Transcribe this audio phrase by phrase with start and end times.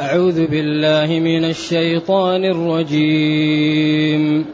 [0.00, 4.44] أعوذ بالله من الشيطان الرجيم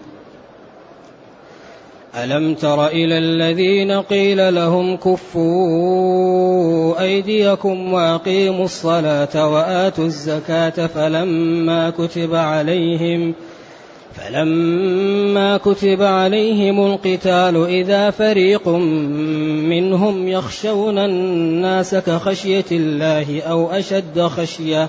[2.22, 13.34] ألم تر إلى الذين قيل لهم كفوا أيديكم وأقيموا الصلاة وآتوا الزكاة فلما كتب عليهم
[14.12, 18.68] فلما كتب عليهم القتال إذا فريق
[19.64, 24.88] منهم يخشون الناس كخشية الله أو أشد خشيةً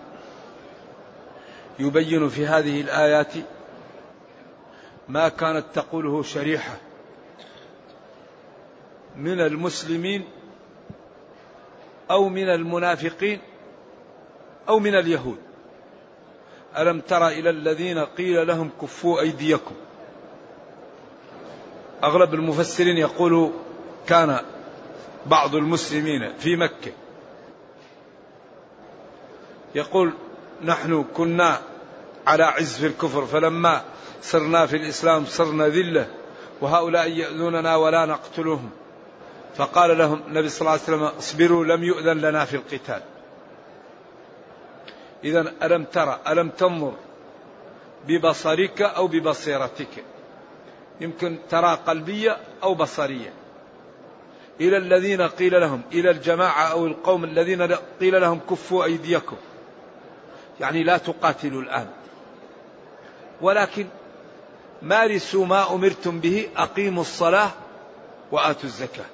[1.79, 3.33] يبين في هذه الآيات
[5.09, 6.77] ما كانت تقوله شريحة
[9.15, 10.23] من المسلمين
[12.11, 13.39] أو من المنافقين
[14.69, 15.37] أو من اليهود
[16.77, 19.75] ألم تر إلى الذين قيل لهم كفوا أيديكم
[22.03, 23.51] أغلب المفسرين يقول
[24.07, 24.39] كان
[25.25, 26.91] بعض المسلمين في مكة
[29.75, 30.13] يقول
[30.63, 31.59] نحن كنا
[32.27, 33.81] على عز في الكفر فلما
[34.21, 36.07] صرنا في الإسلام صرنا ذلة
[36.61, 38.69] وهؤلاء يأذوننا ولا نقتلهم
[39.55, 43.01] فقال لهم النبي صلى الله عليه وسلم اصبروا لم يؤذن لنا في القتال
[45.23, 46.93] إذا ألم ترى ألم تنظر
[48.07, 50.03] ببصرك أو ببصيرتك
[51.01, 53.33] يمكن ترى قلبية أو بصرية
[54.61, 57.61] إلى الذين قيل لهم إلى الجماعة أو القوم الذين
[57.99, 59.35] قيل لهم كفوا أيديكم
[60.61, 61.87] يعني لا تقاتلوا الآن
[63.41, 63.87] ولكن
[64.81, 67.51] مارسوا ما أمرتم به أقيموا الصلاة
[68.31, 69.05] وآتوا الزكاة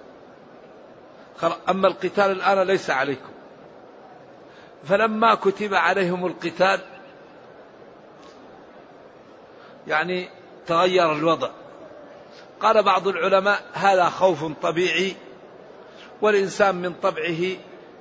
[1.69, 3.29] أما القتال الآن ليس عليكم
[4.83, 6.79] فلما كتب عليهم القتال
[9.87, 10.29] يعني
[10.67, 11.49] تغير الوضع
[12.59, 15.15] قال بعض العلماء هذا خوف طبيعي
[16.21, 17.39] والإنسان من طبعه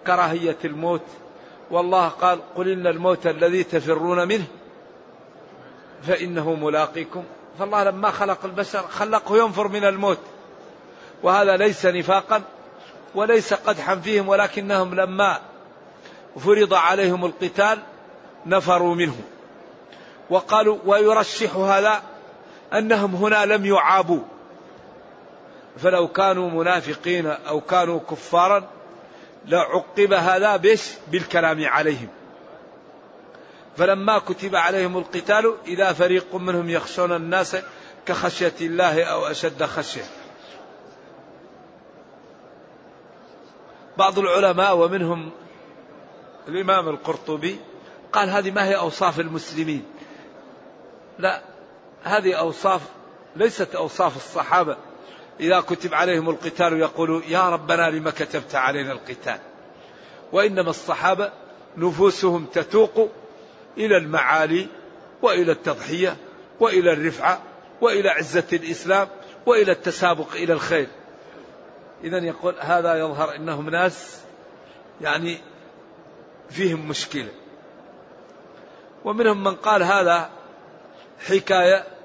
[0.06, 1.02] كراهية الموت
[1.70, 4.44] والله قال قل إن الموت الذي تفرون منه
[6.02, 7.24] فإنه ملاقيكم
[7.58, 10.18] فالله لما خلق البشر خلقه ينفر من الموت
[11.22, 12.42] وهذا ليس نفاقا
[13.14, 15.40] وليس قدحا فيهم ولكنهم لما
[16.38, 17.78] فرض عليهم القتال
[18.46, 19.16] نفروا منه
[20.30, 22.02] وقالوا ويرشح هذا
[22.74, 24.20] أنهم هنا لم يعابوا
[25.78, 28.64] فلو كانوا منافقين أو كانوا كفارا
[29.46, 32.08] لعقب هذا بش بالكلام عليهم
[33.76, 37.56] فلما كتب عليهم القتال إذا فريق منهم يخشون الناس
[38.06, 40.04] كخشية الله أو أشد خشية
[43.98, 45.30] بعض العلماء ومنهم
[46.48, 47.58] الإمام القرطبي
[48.12, 49.84] قال هذه ما هي أوصاف المسلمين
[51.18, 51.42] لا
[52.04, 52.80] هذه أوصاف
[53.36, 54.76] ليست أوصاف الصحابة
[55.40, 59.38] إذا كتب عليهم القتال يقولوا يا ربنا لما كتبت علينا القتال
[60.32, 61.32] وإنما الصحابة
[61.76, 63.10] نفوسهم تتوق
[63.78, 64.66] إلى المعالي
[65.22, 66.16] وإلى التضحية
[66.60, 67.42] وإلى الرفعة
[67.80, 69.08] وإلى عزة الإسلام
[69.46, 70.88] وإلى التسابق إلى الخير
[72.04, 74.20] إذا يقول هذا يظهر أنهم ناس
[75.00, 75.38] يعني
[76.50, 77.28] فيهم مشكلة
[79.04, 80.30] ومنهم من قال هذا
[81.26, 81.95] حكاية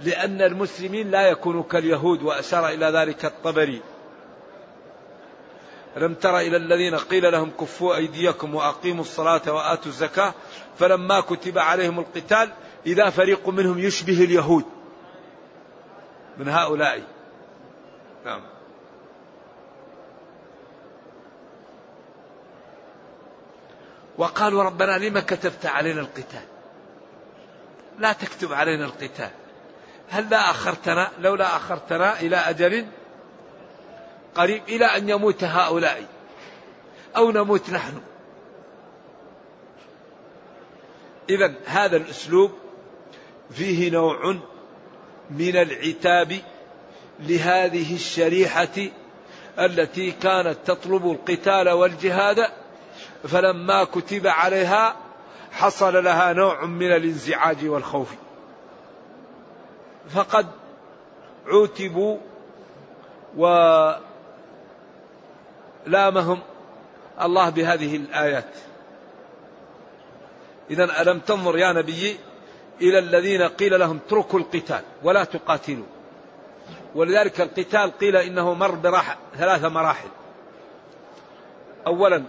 [0.00, 3.82] لأن المسلمين لا يكونوا كاليهود وأشار إلى ذلك الطبري
[5.96, 10.34] لم تر إلى الذين قيل لهم كفوا أيديكم وأقيموا الصلاة وآتوا الزكاة
[10.78, 12.50] فلما كتب عليهم القتال
[12.86, 14.64] إذا فريق منهم يشبه اليهود
[16.38, 17.00] من هؤلاء
[18.24, 18.40] نعم
[24.18, 26.42] وقالوا ربنا لما كتبت علينا القتال
[27.98, 29.30] لا تكتب علينا القتال
[30.08, 32.86] هل لا أخرتنا لولا أخرتنا إلى أجل
[34.34, 36.02] قريب إلى أن يموت هؤلاء
[37.16, 38.00] أو نموت نحن
[41.30, 42.52] إذا هذا الأسلوب
[43.50, 44.36] فيه نوع
[45.30, 46.38] من العتاب
[47.20, 48.74] لهذه الشريحة
[49.58, 52.46] التي كانت تطلب القتال والجهاد
[53.28, 54.96] فلما كتب عليها
[55.52, 58.08] حصل لها نوع من الانزعاج والخوف
[60.10, 60.46] فقد
[61.46, 62.18] عوتبوا
[65.86, 66.40] ولامهم
[67.22, 68.50] الله بهذه الآيات
[70.70, 72.16] إذا ألم تنظر يا نبي
[72.80, 75.86] إلى الذين قيل لهم اتركوا القتال ولا تقاتلوا
[76.94, 80.08] ولذلك القتال قيل إنه مر براح ثلاث مراحل
[81.86, 82.24] أولا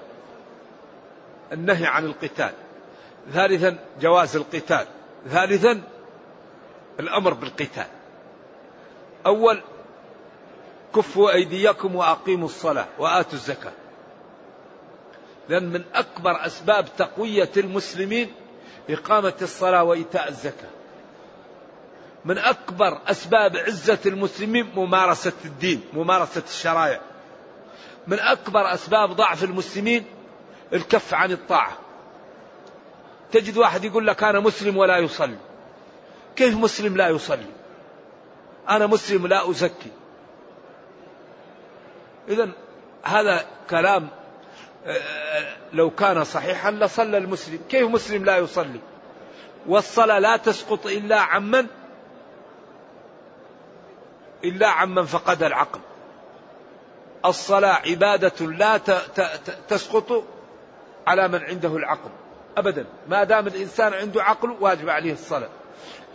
[1.54, 2.52] النهي عن القتال
[3.34, 4.86] ثالثا جواز القتال
[5.30, 5.82] ثالثا
[7.00, 7.88] الأمر بالقتال
[9.26, 9.62] أول
[10.96, 13.72] كفوا أيديكم وأقيموا الصلاة وآتوا الزكاة
[15.50, 18.34] لأن من أكبر أسباب تقوية المسلمين
[18.90, 20.70] إقامة الصلاة وإيتاء الزكاة
[22.26, 27.02] من أكبر أسباب عزة المسلمين ممارسة الدين ممارسة الشرائع
[28.08, 30.06] من أكبر أسباب ضعف المسلمين
[30.74, 31.78] الكف عن الطاعة
[33.32, 35.38] تجد واحد يقول لك أنا مسلم ولا يصلي
[36.36, 37.46] كيف مسلم لا يصلي
[38.70, 39.92] أنا مسلم لا أزكي
[42.28, 42.50] إذا
[43.04, 44.08] هذا كلام
[44.86, 48.80] آه، آه، لو كان صحيحا لصلى المسلم كيف مسلم لا يصلي
[49.68, 51.68] والصلاة لا تسقط إلا عمن
[54.44, 55.80] إلا عمن فقد العقل
[57.26, 58.78] الصلاة عبادة لا
[59.68, 60.24] تسقط
[61.08, 62.10] على من عنده العقل
[62.58, 65.50] أبدا ما دام الإنسان عنده عقل واجب عليه الصلاة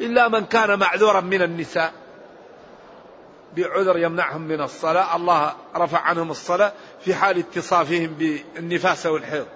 [0.01, 1.93] إلا من كان معذورا من النساء
[3.57, 6.73] بعذر يمنعهم من الصلاة الله رفع عنهم الصلاة
[7.05, 9.47] في حال اتصافهم بالنفاس والحيض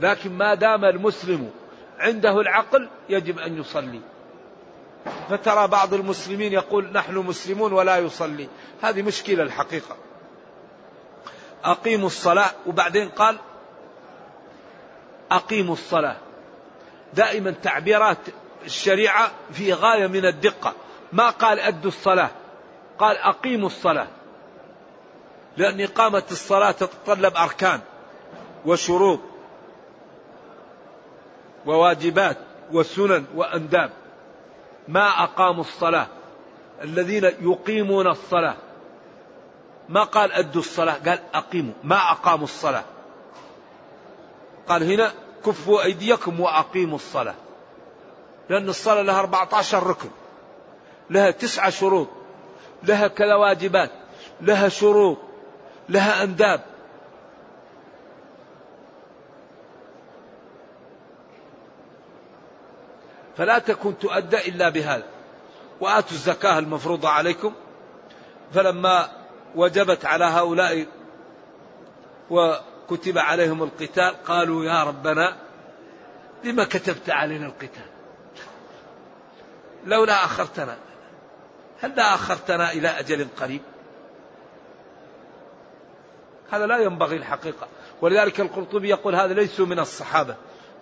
[0.00, 1.50] لكن ما دام المسلم
[1.98, 4.00] عنده العقل يجب أن يصلي
[5.30, 8.48] فترى بعض المسلمين يقول نحن مسلمون ولا يصلي
[8.82, 9.96] هذه مشكلة الحقيقة
[11.64, 13.38] أقيموا الصلاة وبعدين قال
[15.30, 16.16] أقيموا الصلاة
[17.14, 18.18] دائما تعبيرات
[18.66, 20.72] الشريعة في غاية من الدقة
[21.12, 22.30] ما قال أدوا الصلاة
[22.98, 24.06] قال أقيموا الصلاة
[25.56, 27.80] لأن إقامة الصلاة تتطلب أركان
[28.66, 29.20] وشروط
[31.66, 32.36] وواجبات
[32.72, 33.90] وسنن وأنداب
[34.88, 36.06] ما أقاموا الصلاة
[36.82, 38.56] الذين يقيمون الصلاة
[39.88, 42.84] ما قال أدوا الصلاة قال أقيموا ما أقاموا الصلاة
[44.68, 45.12] قال هنا
[45.44, 47.34] كفوا أيديكم وأقيموا الصلاة
[48.48, 50.08] لأن الصلاة لها 14 ركن
[51.10, 52.08] لها تسعة شروط
[52.82, 53.90] لها كذا واجبات
[54.40, 55.18] لها شروط
[55.88, 56.60] لها أنداب
[63.36, 65.06] فلا تكن تؤدى إلا بهذا
[65.80, 67.52] وآتوا الزكاة المفروضة عليكم
[68.52, 69.08] فلما
[69.54, 70.86] وجبت على هؤلاء
[72.30, 75.36] وكتب عليهم القتال قالوا يا ربنا
[76.44, 77.85] لما كتبت علينا القتال
[79.86, 80.76] لولا أخرتنا
[81.80, 83.60] هل لا أخرتنا إلى أجل قريب
[86.50, 87.68] هذا لا ينبغي الحقيقة
[88.00, 90.36] ولذلك القرطبي يقول هذا ليسوا من الصحابة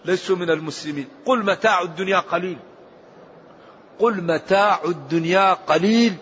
[0.04, 2.58] ليسوا من المسلمين قل متاع الدنيا قليل
[3.98, 6.16] قل متاع الدنيا قليل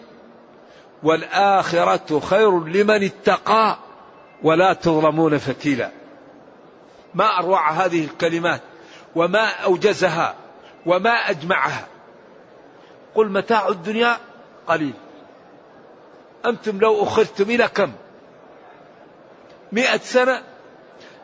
[1.02, 3.78] والآخرة خير لمن اتقى
[4.42, 5.90] ولا تظلمون فتيلا
[7.14, 8.60] ما أروع هذه الكلمات
[9.16, 10.34] وما أوجزها
[10.86, 11.86] وما أجمعها
[13.14, 14.16] قل متاع الدنيا
[14.66, 14.94] قليل
[16.46, 17.92] أنتم لو أخذتم إلى كم
[19.72, 20.42] مئة سنة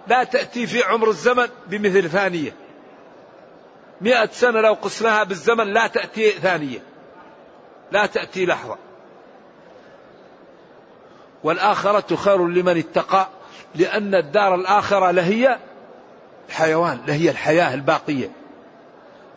[0.07, 2.53] لا تأتي في عمر الزمن بمثل ثانية
[4.01, 6.79] مئة سنة لو قسناها بالزمن لا تأتي ثانية
[7.93, 8.77] لا تأتي لحظة
[11.45, 13.29] والآخرة خير لمن اتقى
[13.75, 15.59] لأن الدار الآخرة لهي
[16.49, 18.31] الحيوان لهي الحياة الباقية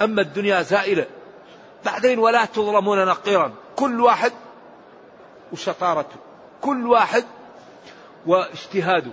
[0.02, 1.06] أما الدنيا زائلة
[1.86, 4.34] بعدين ولا تظلمون نقيرا كل واحد
[5.54, 6.16] وشطارته
[6.62, 7.26] كل واحد
[8.28, 9.12] واجتهاده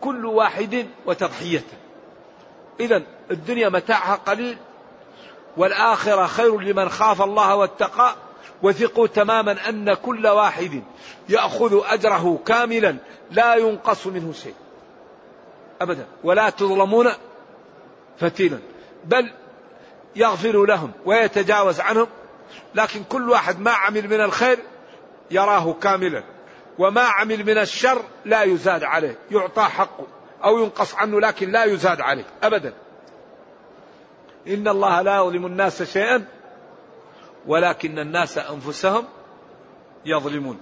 [0.00, 1.76] كل واحد وتضحيته
[2.80, 4.58] إذا الدنيا متاعها قليل
[5.56, 8.14] والآخرة خير لمن خاف الله واتقى
[8.62, 10.82] وثقوا تماما أن كل واحد
[11.28, 12.96] يأخذ أجره كاملا
[13.30, 14.54] لا ينقص منه شيء
[15.80, 17.06] أبدا ولا تظلمون
[18.18, 18.58] فتيلا
[19.04, 19.30] بل
[20.16, 22.06] يغفر لهم ويتجاوز عنهم
[22.74, 24.58] لكن كل واحد ما عمل من الخير
[25.30, 26.22] يراه كاملا
[26.78, 30.06] وما عمل من الشر لا يزاد عليه يعطى حقه
[30.44, 32.74] أو ينقص عنه لكن لا يزاد عليه أبدا
[34.48, 36.24] إن الله لا يظلم الناس شيئا
[37.46, 39.04] ولكن الناس أنفسهم
[40.04, 40.60] يظلمون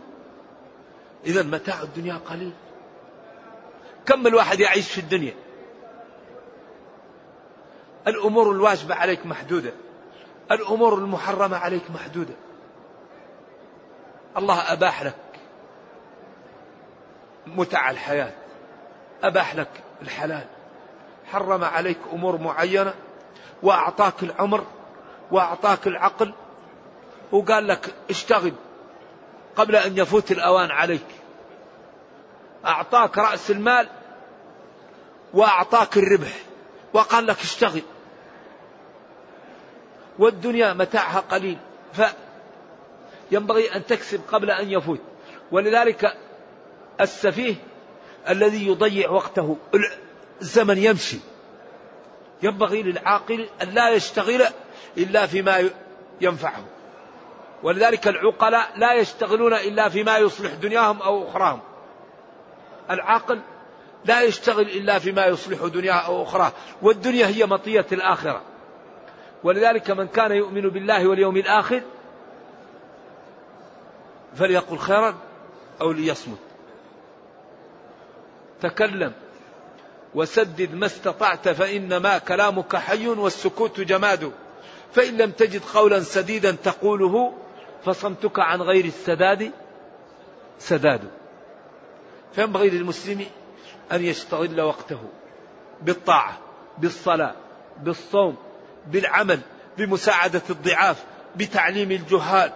[1.26, 2.52] إذا متاع الدنيا قليل
[4.06, 5.34] كم الواحد يعيش في الدنيا
[8.06, 9.72] الأمور الواجبة عليك محدودة
[10.50, 12.34] الأمور المحرمة عليك محدودة
[14.38, 15.14] الله أباح لك
[17.46, 18.32] متع الحياة
[19.22, 19.68] أباح لك
[20.02, 20.46] الحلال
[21.32, 22.94] حرم عليك أمور معينة
[23.62, 24.64] وأعطاك العمر
[25.30, 26.32] وأعطاك العقل
[27.32, 28.52] وقال لك اشتغل
[29.56, 31.06] قبل أن يفوت الأوان عليك
[32.66, 33.88] أعطاك رأس المال
[35.34, 36.30] وأعطاك الربح
[36.92, 37.82] وقال لك اشتغل
[40.22, 41.58] والدنيا متاعها قليل
[43.30, 45.00] فينبغي أن تكسب قبل أن يفوت
[45.52, 46.16] ولذلك
[47.00, 47.54] السفيه
[48.28, 49.56] الذي يضيع وقته
[50.40, 51.18] الزمن يمشي
[52.42, 54.44] ينبغي للعاقل أن لا يشتغل
[54.98, 55.70] إلا فيما
[56.20, 56.64] ينفعه
[57.62, 61.60] ولذلك العقلاء لا يشتغلون إلا فيما يصلح دنياهم أو أخراهم
[62.90, 63.40] العاقل
[64.04, 66.52] لا يشتغل إلا فيما يصلح دنياه أو أخراه
[66.82, 68.42] والدنيا هي مطية الآخرة
[69.44, 71.82] ولذلك من كان يؤمن بالله واليوم الآخر
[74.34, 75.14] فليقل خيرا
[75.80, 76.38] أو ليصمت
[78.62, 79.12] تكلم
[80.14, 84.32] وسدد ما استطعت فإنما كلامك حي والسكوت جماد
[84.92, 87.32] فإن لم تجد قولا سديدا تقوله
[87.84, 89.50] فصمتك عن غير السداد
[90.58, 91.00] سداد
[92.34, 93.26] فينبغي للمسلم
[93.92, 94.98] أن يشتغل وقته
[95.82, 96.38] بالطاعة
[96.78, 97.34] بالصلاة
[97.80, 98.36] بالصوم
[98.86, 99.40] بالعمل
[99.78, 101.04] بمساعدة الضعاف
[101.36, 102.52] بتعليم الجهال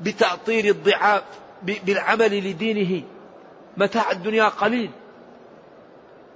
[0.00, 1.24] بتأطير الضعاف
[1.62, 3.02] بالعمل لدينه
[3.76, 4.90] متاع الدنيا قليل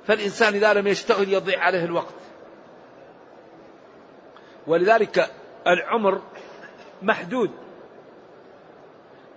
[0.07, 2.15] فالإنسان إذا لم يشتغل يضيع عليه الوقت
[4.67, 5.31] ولذلك
[5.67, 6.23] العمر
[7.03, 7.51] محدود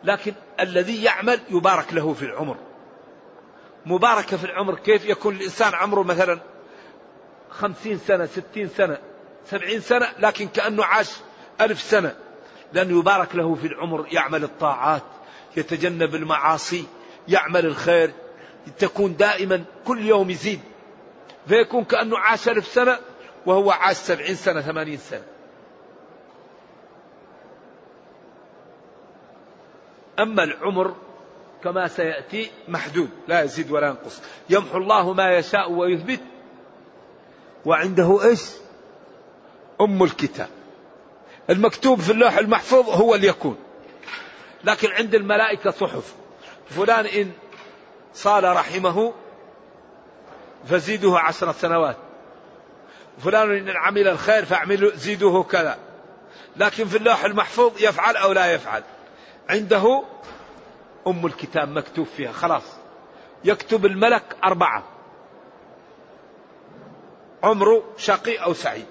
[0.04, 2.58] لكن الذي يعمل يبارك له في العمر
[3.86, 6.40] مباركة في العمر كيف يكون الإنسان عمره مثلا
[7.50, 8.98] خمسين سنة ستين سنة
[9.46, 11.12] سبعين سنة لكن كأنه عاش
[11.62, 12.16] ألف سنة
[12.74, 15.04] لأن يبارك له في العمر يعمل الطاعات
[15.58, 16.86] يتجنب المعاصي
[17.28, 18.12] يعمل الخير
[18.78, 20.60] تكون دائما كل يوم يزيد
[21.48, 22.98] فيكون كأنه عاش ألف سنة
[23.46, 25.24] وهو عاش سبعين سنة ثمانين سنة
[30.20, 30.96] أما العمر
[31.64, 36.20] كما سيأتي محدود لا يزيد ولا ينقص يمحو الله ما يشاء ويثبت
[37.66, 38.42] وعنده إيش
[39.82, 40.50] أم الكتاب
[41.50, 43.58] المكتوب في اللوح المحفوظ هو يكون
[44.64, 46.16] لكن عند الملائكة صحف
[46.70, 47.32] فلان إن
[48.14, 49.14] صال رحمه
[50.66, 51.98] فزيده عشر سنوات
[53.20, 55.78] فلان إن عمل الخير فأعمل زيده كذا
[56.56, 58.84] لكن في اللوح المحفوظ يفعل أو لا يفعل
[59.50, 60.04] عنده
[61.08, 62.64] أم الكتاب مكتوب فيها خلاص
[63.44, 64.84] يكتب الملك أربعة
[67.44, 68.86] عمره شقي أو سعيد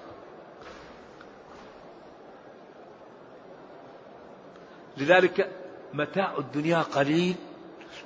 [4.99, 5.47] لذلك
[5.93, 7.35] متاع الدنيا قليل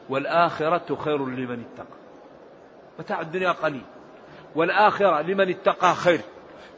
[0.09, 1.93] والآخرة خير لمن اتقى
[3.00, 3.81] متاع الدنيا قليل
[4.55, 6.21] والآخرة لمن اتقى خير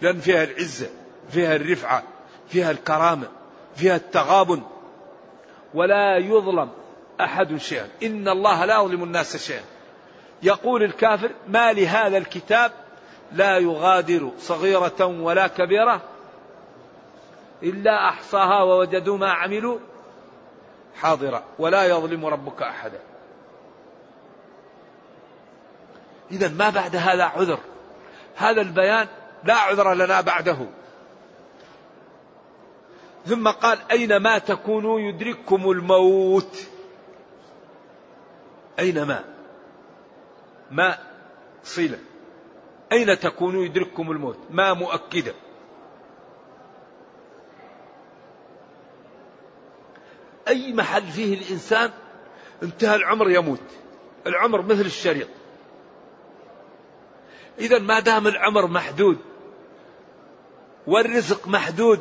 [0.02, 0.90] لأن فيها العزة
[1.30, 2.04] فيها الرفعة
[2.48, 3.28] فيها الكرامة
[3.76, 4.62] فيها التغابن
[5.74, 6.70] ولا يظلم
[7.22, 9.64] أحد شيئا إن الله لا يظلم الناس شيئا
[10.44, 12.72] يقول الكافر ما لهذا الكتاب
[13.32, 16.02] لا يغادر صغيرة ولا كبيرة
[17.64, 19.78] إلا أحصاها ووجدوا ما عملوا
[21.02, 23.00] حاضرة ولا يظلم ربك أحدا
[26.32, 27.60] إذا ما بعد هذا عذر
[28.36, 29.08] هذا البيان
[29.44, 30.58] لا عذر لنا بعده
[33.26, 36.58] ثم قال أينما تكونوا يدرككم الموت
[38.80, 39.24] أينما
[40.72, 40.98] ما
[41.64, 42.00] صلة
[42.92, 45.34] أين تكونوا يدرككم الموت ما مؤكدة
[50.48, 51.92] أي محل فيه الإنسان
[52.64, 53.60] انتهى العمر يموت
[54.28, 55.28] العمر مثل الشريط
[57.60, 59.18] إذا ما دام العمر محدود
[60.88, 62.00] والرزق محدود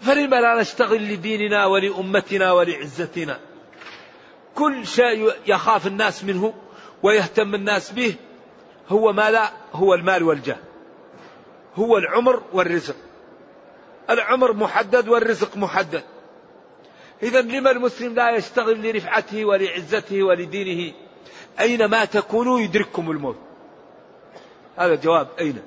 [0.00, 3.40] فلما لا نشتغل لديننا ولأمتنا ولعزتنا
[4.54, 6.54] كل شيء يخاف الناس منه
[7.02, 8.14] ويهتم الناس به
[8.88, 10.58] هو ما لا هو المال والجاه
[11.76, 12.96] هو العمر والرزق
[14.10, 16.02] العمر محدد والرزق محدد
[17.22, 20.92] إذا لما المسلم لا يشتغل لرفعته ولعزته ولدينه
[21.60, 23.36] أينما تكونوا يدرككم الموت
[24.76, 25.58] هذا الجواب أين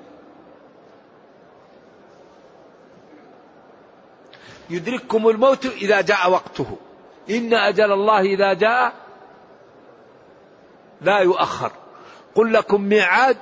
[4.70, 6.76] يدرككم الموت إذا جاء وقته
[7.30, 8.92] إن أجل الله إذا جاء
[11.00, 11.72] لا يؤخر
[12.34, 13.36] قل لكم ميعاد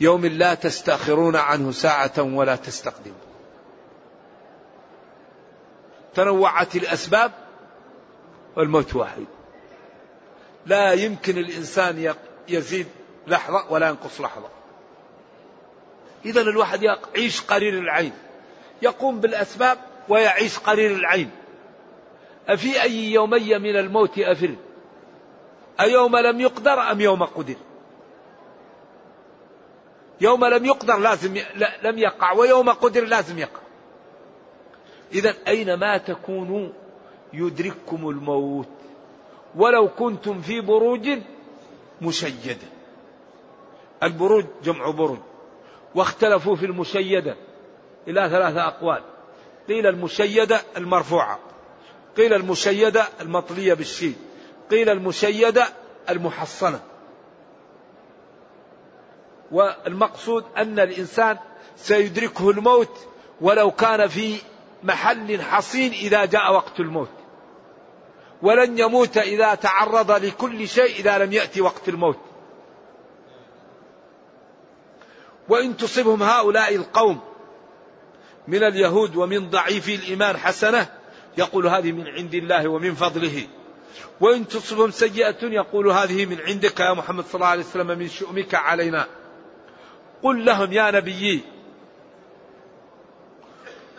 [0.00, 3.27] يوم لا تستأخرون عنه ساعة ولا تستقدمون
[6.14, 7.32] تنوعت الأسباب
[8.56, 9.24] والموت واحد
[10.66, 12.14] لا يمكن الإنسان
[12.48, 12.86] يزيد
[13.26, 14.48] لحظة ولا ينقص لحظة
[16.24, 18.12] إذا الواحد يعيش قرير العين
[18.82, 21.30] يقوم بالأسباب ويعيش قرير العين
[22.48, 24.54] أفي أي يومي من الموت أفر
[25.80, 27.54] أيوم لم يقدر أم يوم قدر
[30.20, 31.44] يوم لم يقدر لازم ي...
[31.82, 33.60] لم يقع ويوم قدر لازم يقع
[35.12, 36.68] إذا أينما تكونوا
[37.32, 38.68] يدرككم الموت
[39.56, 41.08] ولو كنتم في بروج
[42.02, 42.66] مشيدة
[44.02, 45.18] البروج جمع برج
[45.94, 47.36] واختلفوا في المشيدة
[48.08, 49.02] إلى ثلاثة أقوال
[49.68, 51.38] قيل المشيدة المرفوعة
[52.16, 54.14] قيل المشيدة المطلية بالشيء
[54.70, 55.66] قيل المشيدة
[56.10, 56.80] المحصنة
[59.52, 61.38] والمقصود أن الإنسان
[61.76, 63.06] سيدركه الموت
[63.40, 64.38] ولو كان في
[64.82, 67.10] محل حصين إذا جاء وقت الموت
[68.42, 72.18] ولن يموت إذا تعرض لكل شيء إذا لم يأتي وقت الموت
[75.48, 77.20] وإن تصبهم هؤلاء القوم
[78.48, 80.90] من اليهود ومن ضعيفي الإيمان حسنة
[81.38, 83.46] يقول هذه من عند الله ومن فضله
[84.20, 88.54] وإن تصبهم سيئة يقول هذه من عندك يا محمد صلى الله عليه وسلم من شؤمك
[88.54, 89.06] علينا
[90.22, 91.40] قل لهم يا نبيي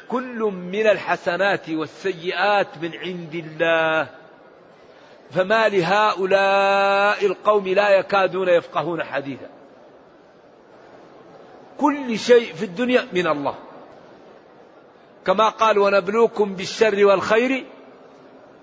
[0.10, 0.40] كل
[0.74, 4.10] من الحسنات والسيئات من عند الله
[5.32, 9.50] فما لهؤلاء القوم لا يكادون يفقهون حديثا
[11.80, 13.56] كل شيء في الدنيا من الله
[15.26, 17.66] كما قال ونبلوكم بالشر والخير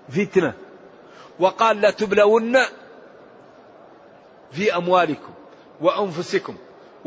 [0.09, 0.53] فتنه
[1.39, 2.55] وقال لتبلون
[4.51, 5.31] في اموالكم
[5.81, 6.55] وانفسكم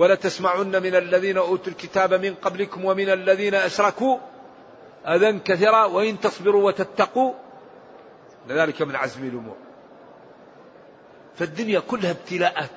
[0.01, 4.19] ولتسمعن من الذين أوتوا الكتاب من قبلكم ومن الذين أشركوا
[5.07, 7.33] أذى كثيرا وإن تصبروا وتتقوا
[8.49, 9.57] لذلك من عزم الأمور
[11.35, 12.71] فالدنيا كلها ابتلاءات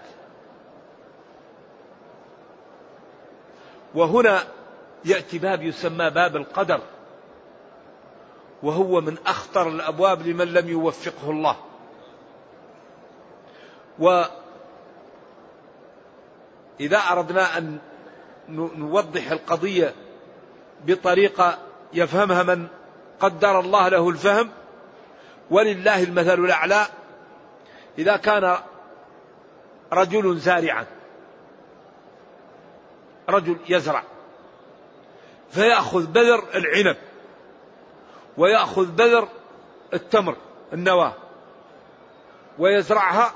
[3.95, 4.37] وهنا
[5.05, 6.79] يأتي باب يسمى باب القدر
[8.63, 11.55] وهو من أخطر الأبواب لمن لم يوفقه الله
[13.99, 14.23] و
[16.79, 17.77] إذا أردنا أن
[18.49, 19.93] نوضح القضية
[20.85, 21.57] بطريقة
[21.93, 22.67] يفهمها من
[23.19, 24.49] قدر الله له الفهم
[25.51, 26.85] ولله المثل الأعلى
[27.97, 28.57] إذا كان
[29.93, 30.85] رجل زارعا
[33.29, 34.03] رجل يزرع
[35.51, 36.97] فيأخذ بذر العنب
[38.37, 39.27] ويأخذ بذر
[39.93, 40.35] التمر
[40.73, 41.13] النواة
[42.59, 43.33] ويزرعها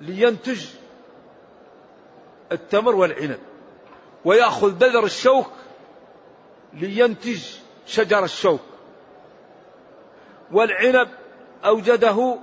[0.00, 0.66] لينتج
[2.52, 3.38] التمر والعنب
[4.24, 5.48] ويأخذ بذر الشوك
[6.74, 7.42] لينتج
[7.86, 8.60] شجر الشوك
[10.52, 11.08] والعنب
[11.64, 12.38] أوجده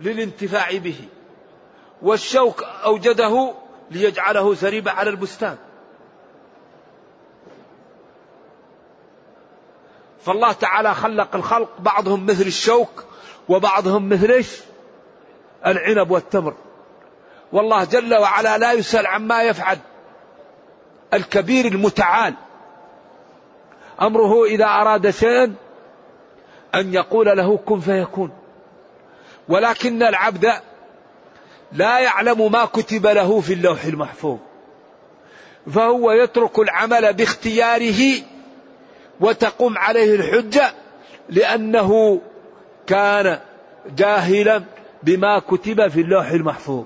[0.00, 1.08] للانتفاع به
[2.02, 3.54] والشوك أوجده
[3.90, 5.58] ليجعله زريبة على البستان
[10.24, 13.04] فالله تعالى خلق الخلق بعضهم مثل الشوك
[13.48, 14.56] وبعضهم مثل ايش؟
[15.66, 16.54] العنب والتمر
[17.52, 19.78] والله جل وعلا لا يسأل عما يفعل
[21.14, 22.34] الكبير المتعال
[24.02, 25.54] أمره إذا أراد شيئا
[26.74, 28.32] أن يقول له كن فيكون
[29.48, 30.52] ولكن العبد
[31.72, 34.38] لا يعلم ما كتب له في اللوح المحفوظ
[35.74, 38.02] فهو يترك العمل باختياره
[39.20, 40.72] وتقوم عليه الحجة
[41.28, 42.20] لأنه
[42.86, 43.40] كان
[43.96, 44.62] جاهلا
[45.02, 46.84] بما كتب في اللوح المحفوظ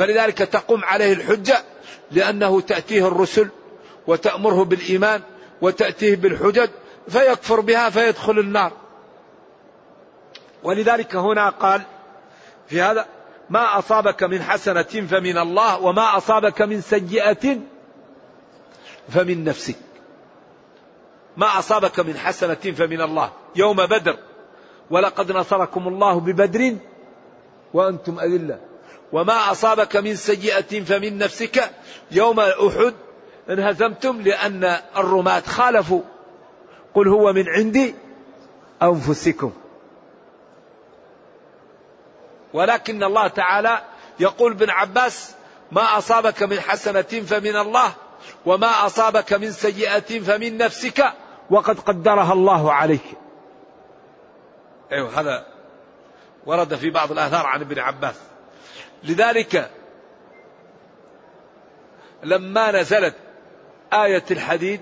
[0.00, 1.56] فلذلك تقوم عليه الحجة
[2.10, 3.48] لأنه تأتيه الرسل
[4.06, 5.22] وتأمره بالإيمان
[5.62, 6.68] وتأتيه بالحجج
[7.08, 8.72] فيكفر بها فيدخل النار
[10.62, 11.82] ولذلك هنا قال
[12.68, 13.06] في هذا
[13.50, 17.58] ما أصابك من حسنة فمن الله وما أصابك من سيئة
[19.08, 19.76] فمن نفسك
[21.36, 24.16] ما أصابك من حسنة فمن الله يوم بدر
[24.90, 26.76] ولقد نصركم الله ببدر
[27.74, 28.60] وأنتم أذلة
[29.12, 31.70] وما أصابك من سيئة فمن نفسك
[32.10, 32.94] يوم أحد
[33.50, 34.64] انهزمتم لأن
[34.96, 36.02] الرماة خالفوا
[36.94, 37.94] قل هو من عندي
[38.82, 39.52] أنفسكم
[42.52, 43.82] ولكن الله تعالى
[44.20, 45.34] يقول ابن عباس
[45.72, 47.94] ما أصابك من حسنة فمن الله
[48.46, 51.04] وما أصابك من سيئة فمن نفسك
[51.50, 53.04] وقد قدرها الله عليك
[54.92, 55.46] أيوة هذا
[56.46, 58.14] ورد في بعض الآثار عن ابن عباس
[59.04, 59.70] لذلك
[62.22, 63.14] لما نزلت
[63.92, 64.80] آية الحديد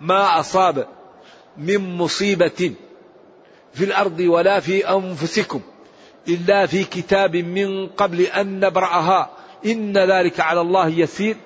[0.00, 0.86] ما أصاب
[1.56, 2.74] من مصيبة
[3.74, 5.60] في الأرض ولا في أنفسكم
[6.28, 9.30] إلا في كتاب من قبل أن نبرأها
[9.66, 11.36] إن ذلك على الله يسير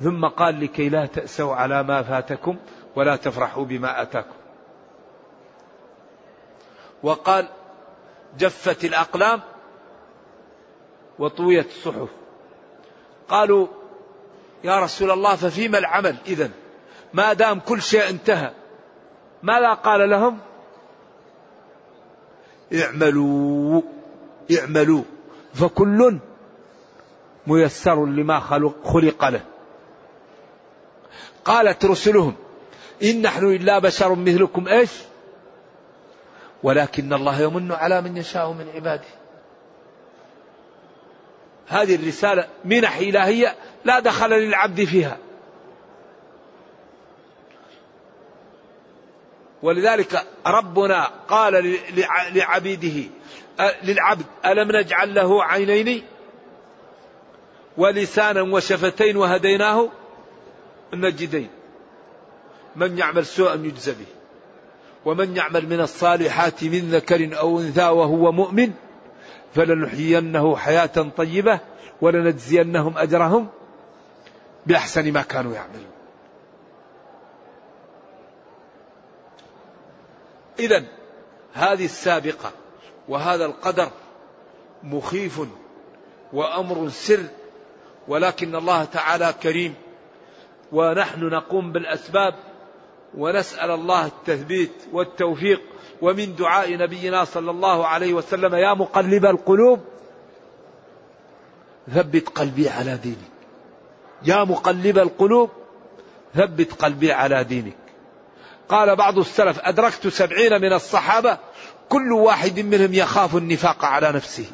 [0.00, 2.56] ثم قال لكي لا تأسوا على ما فاتكم
[2.96, 4.36] ولا تفرحوا بما أتاكم
[7.02, 7.46] وقال
[8.38, 9.40] جفت الأقلام
[11.18, 12.08] وطويت الصحف
[13.28, 13.66] قالوا
[14.64, 16.50] يا رسول الله ففيما العمل إذا
[17.14, 18.50] ما دام كل شيء انتهى
[19.42, 20.38] ماذا قال لهم
[22.80, 23.82] اعملوا
[24.58, 25.02] اعملوا
[25.54, 26.18] فكل
[27.46, 28.96] ميسر لما خلق
[29.28, 29.40] له
[31.44, 32.34] قالت رسلهم
[33.02, 34.90] إن نحن إلا بشر مثلكم إيش
[36.62, 39.04] ولكن الله يمن على من يشاء من عباده
[41.68, 45.18] هذه الرسالة منح إلهية لا دخل للعبد فيها
[49.62, 51.78] ولذلك ربنا قال
[52.34, 53.10] لعبيده
[53.82, 56.02] للعبد ألم نجعل له عينين
[57.76, 59.88] ولسانا وشفتين وهديناه
[60.94, 61.48] النجدين
[62.76, 64.06] من يعمل سوءا يجزى به
[65.06, 68.72] ومن يعمل من الصالحات من ذكر أو أنثى وهو مؤمن
[69.54, 71.60] فلنحيينه حياة طيبة
[72.00, 73.48] ولنجزينهم أجرهم
[74.66, 75.86] بأحسن ما كانوا يعملون
[80.58, 80.82] إذا
[81.54, 82.50] هذه السابقة
[83.08, 83.88] وهذا القدر
[84.82, 85.40] مخيف
[86.32, 87.24] وأمر سر
[88.08, 89.74] ولكن الله تعالى كريم
[90.72, 92.34] ونحن نقوم بالأسباب
[93.14, 95.60] ونسأل الله التثبيت والتوفيق
[96.02, 99.80] ومن دعاء نبينا صلى الله عليه وسلم يا مقلب القلوب
[101.94, 103.32] ثبت قلبي على دينك
[104.22, 105.50] يا مقلب القلوب
[106.34, 107.76] ثبت قلبي على دينك
[108.68, 111.38] قال بعض السلف أدركت سبعين من الصحابة
[111.88, 114.46] كل واحد منهم يخاف النفاق على نفسه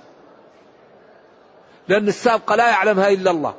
[1.89, 3.55] لأن السابق لا يعلمها إلا الله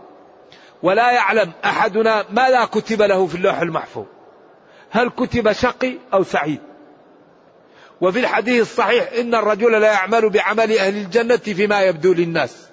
[0.84, 4.06] ولا يعلم أحدنا ماذا كتب له في اللوح المحفوظ
[4.93, 6.60] هل كتب شقي أو سعيد
[8.01, 12.67] وفي الحديث الصحيح إن الرجل لا يعمل بعمل أهل الجنة فيما يبدو للناس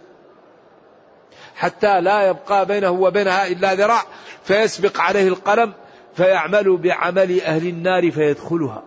[1.56, 4.02] حتى لا يبقى بينه وبينها إلا ذراع
[4.44, 5.72] فيسبق عليه القلم
[6.16, 8.82] فيعمل بعمل أهل النار فيدخلها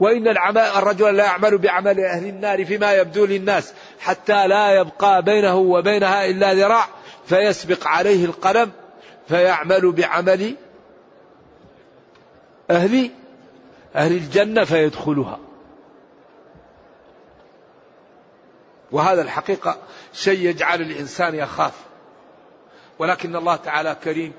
[0.00, 0.28] وإن
[0.58, 6.54] الرجل لا يعمل بعمل أهل النار فيما يبدو للناس حتى لا يبقى بينه وبينها إلا
[6.54, 6.86] ذراع
[7.26, 8.70] فيسبق عليه القلم
[9.28, 10.56] فيعمل بعمل
[12.70, 13.10] أهل
[13.96, 15.38] أهل الجنة فيدخلها
[18.92, 19.78] وهذا الحقيقة
[20.12, 21.72] شيء يجعل الإنسان يخاف
[22.98, 24.32] ولكن الله تعالى كريم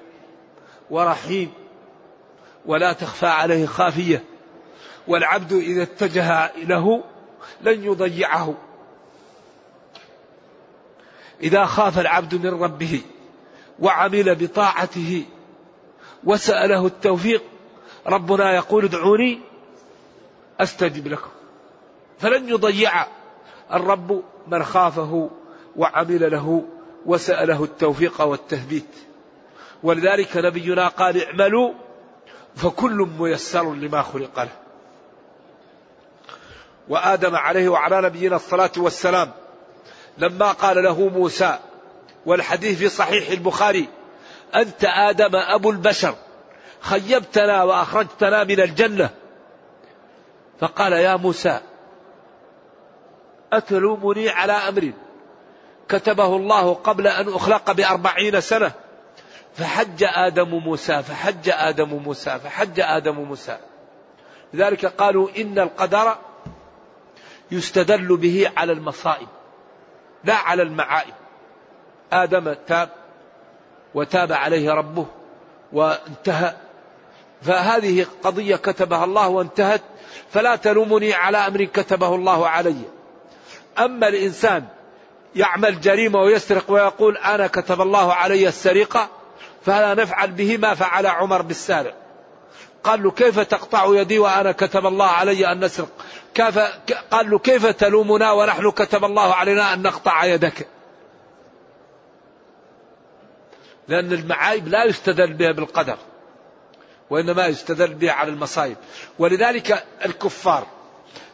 [0.89, 1.51] ورحيم
[2.65, 4.23] ولا تخفى عليه خافية
[5.07, 7.03] والعبد إذا اتجه له
[7.61, 8.53] لن يضيعه
[11.43, 13.01] إذا خاف العبد من ربه
[13.79, 15.25] وعمل بطاعته
[16.23, 17.43] وسأله التوفيق
[18.07, 19.39] ربنا يقول ادعوني
[20.59, 21.29] أستجب لكم
[22.19, 23.07] فلن يضيع
[23.73, 25.29] الرب من خافه
[25.75, 26.63] وعمل له
[27.05, 28.95] وسأله التوفيق والتثبيت
[29.83, 31.73] ولذلك نبينا قال اعملوا
[32.55, 34.49] فكل ميسر لما خلق له
[36.89, 39.31] وآدم عليه وعلى نبينا الصلاة والسلام
[40.17, 41.59] لما قال له موسى
[42.25, 43.87] والحديث في صحيح البخاري
[44.55, 46.15] أنت آدم أبو البشر
[46.81, 49.09] خيبتنا وأخرجتنا من الجنة
[50.59, 51.61] فقال يا موسى
[53.53, 54.91] أتلومني على أمر
[55.89, 58.71] كتبه الله قبل أن أخلق بأربعين سنة
[59.55, 63.57] فحج آدم موسى فحج آدم موسى فحج آدم موسى
[64.53, 66.17] لذلك قالوا إن القدر
[67.51, 69.27] يستدل به على المصائب
[70.23, 71.13] لا على المعائب
[72.11, 72.89] آدم تاب
[73.93, 75.05] وتاب عليه ربه
[75.73, 76.53] وانتهى
[77.41, 79.81] فهذه قضية كتبها الله وانتهت
[80.31, 82.81] فلا تلومني على أمر كتبه الله علي
[83.79, 84.63] أما الإنسان
[85.35, 89.09] يعمل جريمة ويسرق ويقول أنا كتب الله علي السرقة
[89.65, 91.93] فلا نفعل به ما فعل عمر بالسارق
[92.83, 95.87] قال له كيف تقطع يدي وأنا كتب الله علي أن نسرق
[96.33, 96.59] كيف
[97.11, 100.67] قال له كيف تلومنا ونحن كتب الله علينا أن نقطع يدك
[103.87, 105.97] لأن المعايب لا يستدل بها بالقدر
[107.09, 108.77] وإنما يستدل به على المصائب
[109.19, 110.67] ولذلك الكفار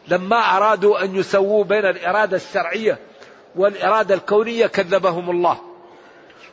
[0.08, 2.98] لما أرادوا أن يسووا بين الإرادة الشرعية
[3.56, 5.60] والإرادة الكونية كذبهم الله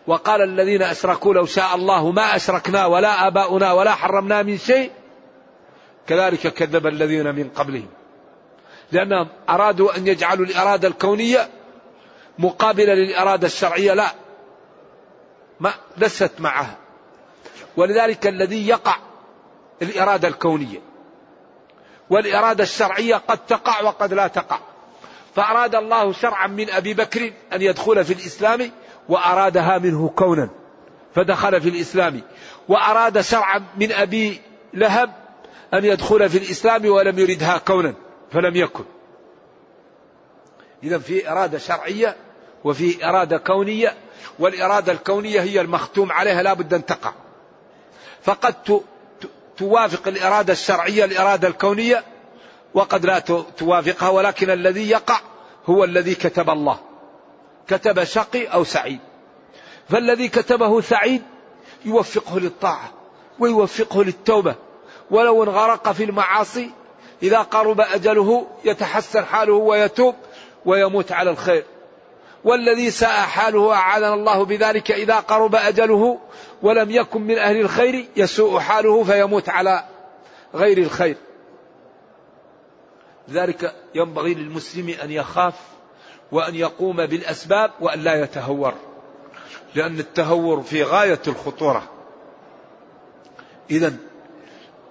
[0.07, 4.91] وقال الذين أشركوا لو شاء الله ما أشركنا ولا آباؤنا ولا حرمنا من شيء
[6.07, 7.88] كذلك كذب الذين من قبلهم
[8.91, 11.49] لأنهم أرادوا أن يجعلوا الإرادة الكونية
[12.39, 14.07] مقابلة للإرادة الشرعية لا
[15.60, 16.77] ما لست معها
[17.77, 18.95] ولذلك الذي يقع
[19.82, 20.80] الإرادة الكونية
[22.10, 24.60] والإرادة الشرعية قد تقع وقد لا تقع
[25.36, 28.72] فأراد الله شرعا من أبي بكر أن يدخل في الإسلام
[29.10, 30.50] وأرادها منه كونا
[31.15, 32.22] فدخل في الإسلام
[32.67, 34.41] وأراد شرعا من أبي
[34.74, 35.12] لهب
[35.74, 37.94] أن يدخل في الإسلام ولم يردها كونا
[38.32, 38.84] فلم يكن
[40.84, 42.15] إذا في إرادة شرعية
[42.63, 43.94] وفي إرادة كونية
[44.39, 47.13] والإرادة الكونية هي المختوم عليها لا بد أن تقع
[48.24, 48.82] فقد
[49.58, 52.04] توافق الإرادة الشرعية الإرادة الكونية
[52.74, 53.20] وقد لا
[53.58, 55.20] توافقها ولكن الذي يقع
[55.66, 56.78] هو الذي كتب الله
[57.68, 59.00] كتب شقي أو سعيد
[59.90, 61.22] فالذي كتبه سعيد
[61.86, 62.94] يوفقه للطاعة
[63.40, 64.56] ويوفقه للتوبة
[65.12, 66.72] ولو انغرق في المعاصي
[67.24, 70.16] إذا قرب أجله يتحسن حاله ويتوب
[70.66, 71.66] ويموت على الخير
[72.44, 76.20] والذي ساء حاله أعاذنا الله بذلك إذا قرب أجله
[76.63, 79.84] ولم يكن من أهل الخير يسوء حاله فيموت على
[80.56, 81.17] غير الخير
[83.28, 85.54] لذلك ينبغي للمسلم أن يخاف
[86.32, 88.74] وأن يقوم بالأسباب وأن لا يتهور
[89.76, 91.89] لأن التهور في غاية الخطورة
[93.71, 93.93] إذا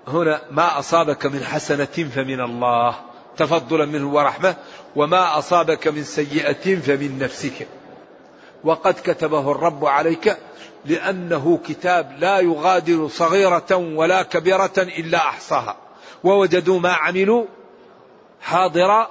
[0.09, 3.01] هنا ما أصابك من حسنة فمن الله
[3.37, 4.57] تفضلا منه ورحمة
[4.97, 7.67] وما أصابك من سيئة فمن نفسك
[8.65, 10.37] وقد كتبه الرب عليك
[10.85, 15.77] لأنه كتاب لا يغادر صغيرة ولا كبيرة إلا أحصاها
[16.25, 17.45] ووجدوا ما عملوا
[18.41, 19.11] حاضرا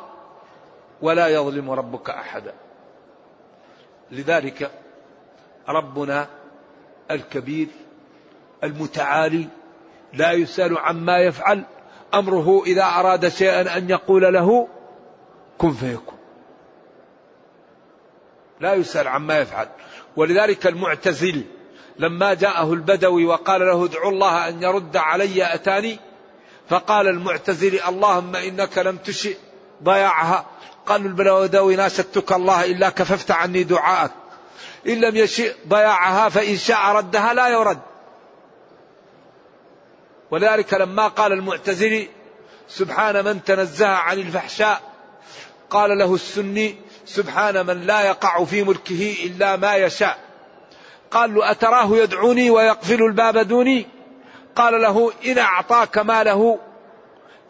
[1.01, 2.53] ولا يظلم ربك أحدا
[4.11, 4.71] لذلك
[5.69, 6.27] ربنا
[7.11, 7.67] الكبير
[8.63, 9.47] المتعالي
[10.13, 11.63] لا يسأل عما يفعل
[12.13, 14.67] أمره إذا أراد شيئا أن يقول له
[15.57, 16.18] كن فيكون
[18.59, 19.69] لا يسأل عما يفعل
[20.15, 21.43] ولذلك المعتزل
[21.99, 25.99] لما جاءه البدوي وقال له ادعو الله أن يرد علي أتاني
[26.69, 29.37] فقال المعتزل اللهم إنك لم تشئ
[29.83, 30.45] ضياعها
[30.85, 34.11] قال البدوي ناشدتك الله إلا كففت عني دعاءك
[34.87, 37.79] إن لم يشئ ضياعها فإن شاء ردها لا يرد
[40.31, 42.07] ولذلك لما قال المعتزلي
[42.67, 44.81] سبحان من تنزه عن الفحشاء
[45.69, 46.75] قال له السني
[47.09, 50.17] سبحان من لا يقع في ملكه إلا ما يشاء
[51.11, 53.87] قال له أتراه يدعوني ويقفل الباب دوني
[54.55, 56.59] قال له إن أعطاك ماله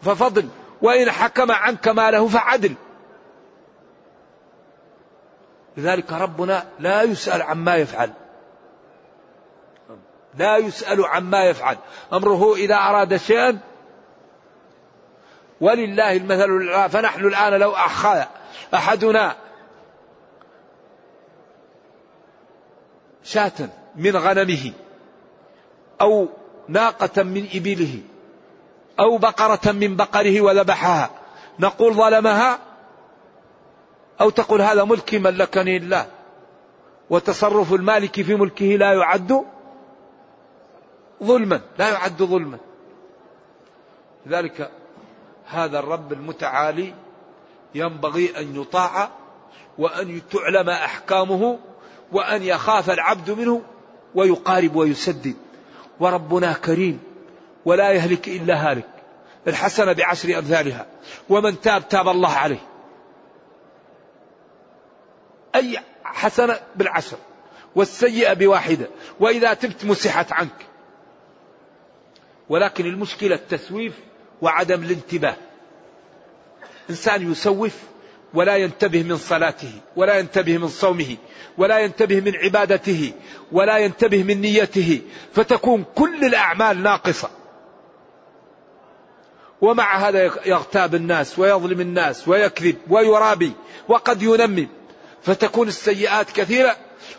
[0.02, 0.48] ففضل
[0.82, 2.74] وإن حكم عنك ماله فعدل
[5.76, 8.12] لذلك ربنا لا يسأل عما يفعل
[10.38, 11.76] لا يسأل عما يفعل
[12.12, 13.58] أمره إذا أراد شيئا
[15.60, 18.18] ولله المثل فنحن الآن لو أخذ
[18.74, 19.36] أحدنا
[23.24, 24.72] شاة من غنمه
[26.00, 26.28] أو
[26.68, 27.98] ناقة من إبله
[29.00, 31.10] أو بقرة من بقره وذبحها
[31.58, 32.58] نقول ظلمها
[34.20, 36.06] أو تقول هذا ملكي ملكني الله
[37.10, 39.44] وتصرف المالك في ملكه لا يعد
[41.22, 42.58] ظلما لا يعد ظلما
[44.26, 44.70] لذلك
[45.46, 46.94] هذا الرب المتعالي
[47.74, 49.10] ينبغي أن يطاع
[49.78, 51.58] وأن تعلم أحكامه
[52.12, 53.62] وأن يخاف العبد منه
[54.14, 55.34] ويقارب ويسدد
[56.00, 57.00] وربنا كريم
[57.64, 58.88] ولا يهلك إلا هالك
[59.48, 60.86] الحسنة بعشر أمثالها
[61.28, 62.66] ومن تاب تاب الله عليه
[65.54, 67.16] أي حسنة بالعشر
[67.74, 68.86] والسيئة بواحدة
[69.20, 70.66] وإذا تبت مسحت عنك
[72.48, 73.92] ولكن المشكلة التسويف
[74.42, 75.36] وعدم الانتباه
[76.90, 77.74] إنسان يسوف
[78.34, 81.16] ولا ينتبه من صلاته ولا ينتبه من صومه
[81.58, 83.12] ولا ينتبه من عبادته
[83.52, 85.00] ولا ينتبه من نيته
[85.34, 87.30] فتكون كل الاعمال ناقصه
[89.60, 93.52] ومع هذا يغتاب الناس ويظلم الناس ويكذب ويرابي
[93.88, 94.68] وقد ينمم
[95.22, 96.76] فتكون السيئات كثيره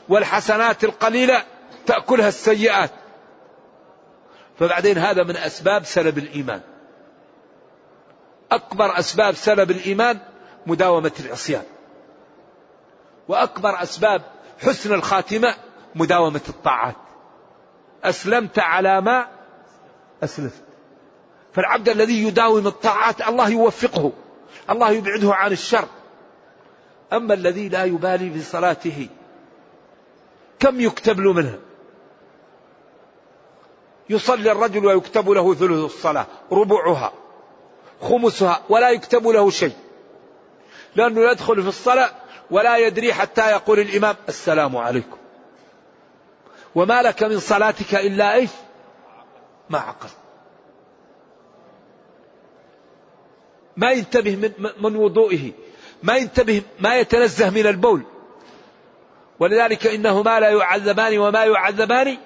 [0.10, 1.44] والحسنات القليله
[1.86, 2.92] تاكلها السيئات
[4.60, 6.62] فبعدين هذا من اسباب سلب الايمان
[8.52, 10.20] اكبر اسباب سلب الايمان
[10.68, 11.64] مداومة العصيان
[13.28, 14.22] وأكبر أسباب
[14.62, 15.56] حسن الخاتمة
[15.96, 16.96] مداومة الطاعات
[18.04, 19.28] أسلمت على ما
[20.24, 20.64] أسلفت
[21.54, 24.12] فالعبد الذي يداوم الطاعات الله يوفقه
[24.70, 25.88] الله يبعده عن الشر
[27.14, 29.10] أما الذي لا يبالي بصلاته
[30.60, 31.60] كم يكتب له منها
[34.10, 37.14] يصلي الرجل ويكتب له ثلث الصلاة ربعها
[38.02, 39.76] خمسها ولا يكتب له شيء
[40.96, 42.12] لأنه يدخل في الصلاة
[42.52, 45.18] ولا يدري حتى يقول الإمام السلام عليكم
[46.76, 48.50] وما لك من صلاتك إلا إيش
[49.70, 50.10] ما عقل
[53.78, 54.52] ما ينتبه من,
[54.82, 55.52] من وضوئه
[56.04, 58.02] ما ينتبه ما يتنزه من البول
[59.40, 62.18] ولذلك إنهما لا يعذبان وما يعذبان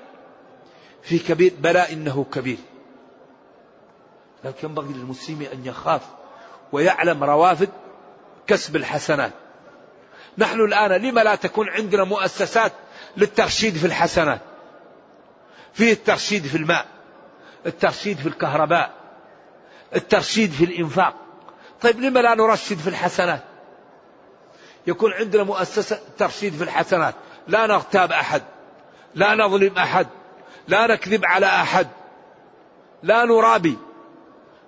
[1.04, 2.58] في كبير بلاء إنه كبير
[4.44, 6.02] لكن ينبغي للمسلم أن يخاف
[6.72, 7.70] ويعلم روافد
[8.48, 9.32] كسب الحسنات
[10.38, 12.72] نحن الآن لما لا تكون عندنا مؤسسات
[13.18, 14.40] للترشيد في الحسنات
[15.74, 16.86] في الترشيد في الماء
[17.66, 18.94] الترشيد في الكهرباء
[19.96, 21.16] الترشيد في الإنفاق
[21.82, 23.42] طيب لما لا نرشد في الحسنات
[24.88, 27.16] يكون عندنا مؤسسة ترشيد في الحسنات
[27.48, 28.42] لا نغتاب أحد
[29.16, 30.08] لا نظلم أحد
[30.68, 31.88] لا نكذب على أحد
[33.04, 33.78] لا نرابي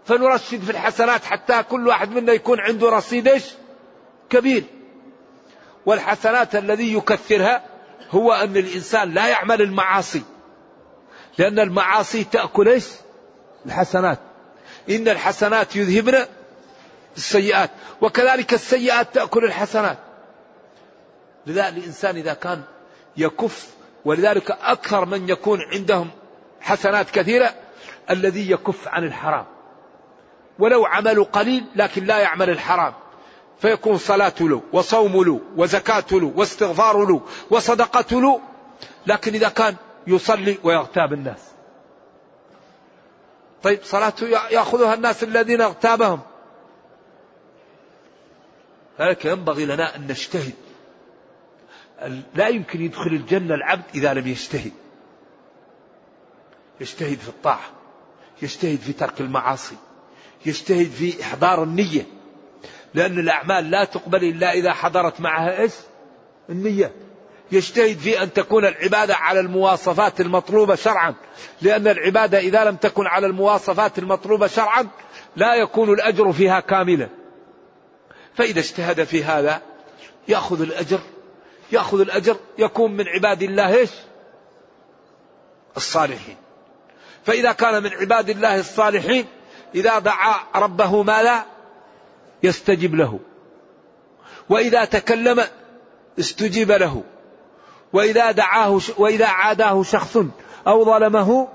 [0.06, 3.44] فنرشد في الحسنات حتى كل واحد منا يكون عنده رصيد ايش؟
[4.30, 4.64] كبير
[5.86, 7.64] والحسنات الذي يكثرها
[8.12, 10.24] هو أن الإنسان لا يعمل المعاصي
[11.38, 12.86] لأن المعاصي تأكل إيش
[13.66, 14.20] الحسنات
[14.90, 16.26] إن الحسنات يذهبن
[17.18, 17.70] السيئات
[18.02, 19.98] وكذلك السيئات تأكل الحسنات
[21.48, 22.64] لذا الإنسان إذا كان
[23.18, 23.68] يكف
[24.06, 26.10] ولذلك أكثر من يكون عندهم
[26.62, 27.56] حسنات كثيرة
[28.10, 29.46] الذي يكف عن الحرام
[30.60, 32.94] ولو عمل قليل لكن لا يعمل الحرام
[33.60, 38.42] فيكون صلاة له وصوم له وزكاة له واستغفار له وصدقة له
[39.08, 39.76] لكن إذا كان
[40.08, 41.40] يصلي ويغتاب الناس
[43.64, 46.22] طيب صلاته يأخذها الناس الذين اغتابهم
[49.00, 50.54] لذلك ينبغي لنا أن نجتهد
[52.36, 54.72] لا يمكن يدخل الجنة العبد إذا لم يجتهد
[56.82, 57.72] يجتهد في الطاعة
[58.42, 59.76] يجتهد في ترك المعاصي
[60.46, 62.06] يجتهد في إحضار النية
[62.98, 65.72] لأن الأعمال لا تقبل إلا إذا حضرت معها إيش
[66.50, 66.92] النية
[67.52, 71.16] يجتهد في أن تكون العبادة على المواصفات المطلوبة شرعا
[71.62, 74.88] لأن العبادة إذا لم تكن على المواصفات المطلوبة شرعا
[75.36, 77.10] لا يكون الأجر فيها كاملا
[78.36, 79.62] فإذا اجتهد في هذا
[80.28, 81.00] يأخذ الأجر
[81.72, 83.92] يأخذ الأجر يكون من عباد الله إيش
[85.78, 86.38] الصالحين
[87.26, 89.26] فإذا كان من عباد الله الصالحين
[89.76, 91.44] إذا دعا ربه لا
[92.44, 93.20] يستجب له
[94.50, 95.44] وإذا تكلم
[96.20, 97.04] استجيب له
[97.94, 100.18] وإذا دعاه وإذا عاداه شخص
[100.68, 101.48] أو ظلمه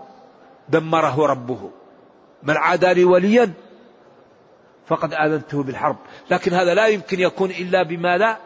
[0.68, 1.70] دمره ربه
[2.42, 3.52] من عادى لي وليا
[4.86, 5.96] فقد آذنته بالحرب
[6.30, 8.36] لكن هذا لا يمكن يكون إلا بما لا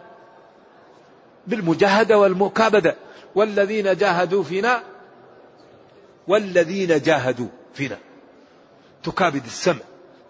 [1.46, 2.96] بالمجاهدة والمكابدة
[3.34, 4.82] والذين جاهدوا فينا
[6.28, 7.98] والذين جاهدوا فينا
[9.04, 9.80] تكابد السمع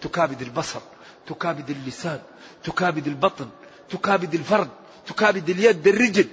[0.00, 0.80] تكابد البصر
[1.26, 2.20] تكابد اللسان
[2.64, 3.48] تكابد البطن
[3.90, 4.68] تكابد الفرد
[5.06, 6.28] تكابد اليد الرجل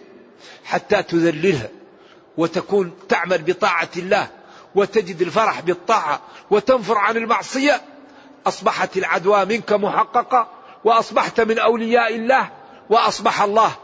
[0.64, 1.70] حتى تذللها
[2.38, 4.28] وتكون تعمل بطاعة الله
[4.76, 6.22] وتجد الفرح بالطاعة
[6.52, 7.82] وتنفر عن المعصية
[8.48, 10.48] أصبحت العدوى منك محققة
[10.84, 12.52] وأصبحت من أولياء الله
[12.90, 13.76] وأصبح الله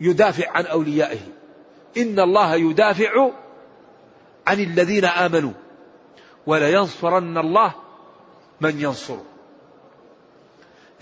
[0.00, 1.20] يدافع عن أوليائه
[1.96, 3.30] إن الله يدافع
[4.46, 5.52] عن الذين آمنوا
[6.46, 7.74] ولينصرن الله
[8.60, 9.24] من ينصره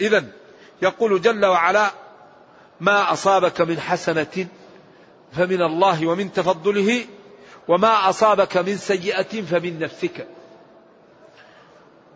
[0.00, 0.24] إذا
[0.82, 1.90] يقول جل وعلا
[2.80, 4.46] ما أصابك من حسنة
[5.32, 7.04] فمن الله ومن تفضله
[7.68, 10.26] وما أصابك من سيئة فمن نفسك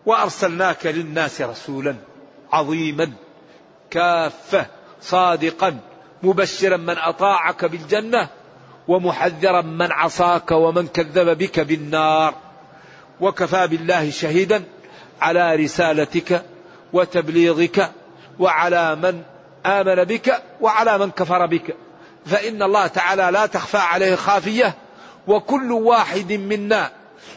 [0.07, 1.97] وأرسلناك للناس رسولا
[2.53, 3.13] عظيما
[3.91, 4.67] كافة
[5.03, 5.79] صادقا
[6.23, 8.29] مبشرا من أطاعك بالجنة
[8.89, 12.35] ومحذرا من عصاك ومن كذب بك بالنار
[13.21, 14.65] وكفى بالله شهيدا
[15.23, 16.45] على رسالتك
[16.93, 17.93] وتبليغك
[18.39, 19.23] وعلى من
[19.67, 21.75] آمن بك وعلى من كفر بك
[22.27, 24.75] فإن الله تعالى لا تخفى عليه خافية
[25.27, 26.91] وكل واحد منا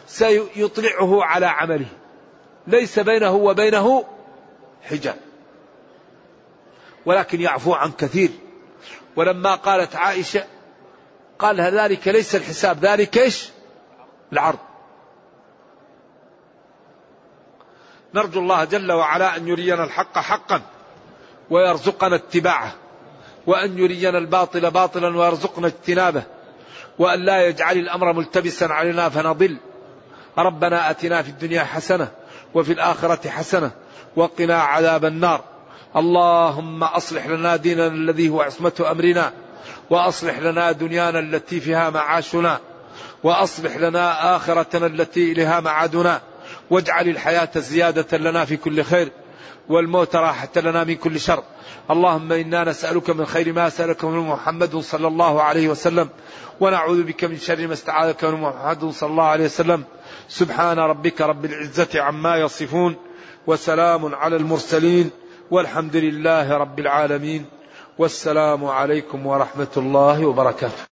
[0.06, 1.86] سيطلعه على عمله
[2.66, 4.04] ليس بينه وبينه
[4.82, 5.16] حجاب
[7.06, 8.30] ولكن يعفو عن كثير
[9.16, 10.44] ولما قالت عائشة
[11.38, 13.48] قال ذلك ليس الحساب ذلك ايش
[14.32, 14.58] العرض
[18.14, 20.60] نرجو الله جل وعلا أن يرينا الحق حقا
[21.50, 22.74] ويرزقنا اتباعه
[23.46, 26.22] وأن يرينا الباطل باطلا ويرزقنا اجتنابه
[26.98, 29.56] وأن لا يجعل الأمر ملتبسا علينا فنضل
[30.38, 32.08] ربنا أتنا في الدنيا حسنة
[32.54, 33.70] وفي الآخرة حسنة
[34.16, 35.44] وقنا عذاب النار
[35.96, 39.32] اللهم أصلح لنا ديننا الذي هو عصمة أمرنا
[39.90, 42.60] وأصلح لنا دنيانا التي فيها معاشنا
[43.24, 46.20] وأصلح لنا آخرتنا التي إليها معادنا
[46.70, 49.12] واجعل الحياة زيادة لنا في كل خير
[49.68, 51.42] والموت راحة لنا من كل شر
[51.90, 56.08] اللهم إنا نسألك من خير ما سألك من محمد صلى الله عليه وسلم
[56.60, 59.84] ونعوذ بك من شر ما استعاذك من محمد صلى الله عليه وسلم
[60.28, 62.96] سبحان ربك رب العزة عما يصفون
[63.46, 65.10] وسلام على المرسلين
[65.50, 67.44] والحمد لله رب العالمين
[67.98, 70.95] والسلام عليكم ورحمة الله وبركاته